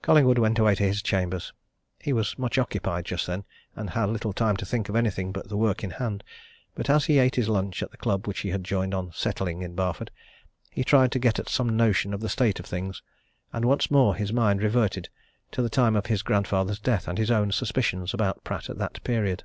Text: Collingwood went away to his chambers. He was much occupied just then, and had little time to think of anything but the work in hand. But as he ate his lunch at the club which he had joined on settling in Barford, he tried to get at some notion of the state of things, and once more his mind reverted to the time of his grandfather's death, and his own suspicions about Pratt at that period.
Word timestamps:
Collingwood 0.00 0.38
went 0.38 0.58
away 0.58 0.74
to 0.74 0.82
his 0.84 1.02
chambers. 1.02 1.52
He 2.00 2.14
was 2.14 2.38
much 2.38 2.56
occupied 2.56 3.04
just 3.04 3.26
then, 3.26 3.44
and 3.74 3.90
had 3.90 4.08
little 4.08 4.32
time 4.32 4.56
to 4.56 4.64
think 4.64 4.88
of 4.88 4.96
anything 4.96 5.32
but 5.32 5.50
the 5.50 5.56
work 5.58 5.84
in 5.84 5.90
hand. 5.90 6.24
But 6.74 6.88
as 6.88 7.04
he 7.04 7.18
ate 7.18 7.34
his 7.34 7.50
lunch 7.50 7.82
at 7.82 7.90
the 7.90 7.98
club 7.98 8.26
which 8.26 8.38
he 8.40 8.48
had 8.48 8.64
joined 8.64 8.94
on 8.94 9.12
settling 9.12 9.60
in 9.60 9.74
Barford, 9.74 10.10
he 10.70 10.82
tried 10.82 11.12
to 11.12 11.18
get 11.18 11.38
at 11.38 11.50
some 11.50 11.76
notion 11.76 12.14
of 12.14 12.20
the 12.20 12.30
state 12.30 12.58
of 12.58 12.64
things, 12.64 13.02
and 13.52 13.66
once 13.66 13.90
more 13.90 14.14
his 14.14 14.32
mind 14.32 14.62
reverted 14.62 15.10
to 15.52 15.60
the 15.60 15.68
time 15.68 15.94
of 15.94 16.06
his 16.06 16.22
grandfather's 16.22 16.80
death, 16.80 17.06
and 17.06 17.18
his 17.18 17.30
own 17.30 17.52
suspicions 17.52 18.14
about 18.14 18.42
Pratt 18.44 18.70
at 18.70 18.78
that 18.78 19.04
period. 19.04 19.44